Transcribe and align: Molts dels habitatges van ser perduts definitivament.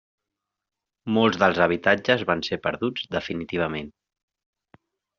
Molts 1.17 1.37
dels 1.43 1.61
habitatges 1.67 2.25
van 2.31 2.43
ser 2.49 2.61
perduts 2.65 3.09
definitivament. 3.21 3.97